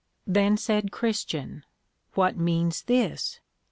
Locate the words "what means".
2.15-2.81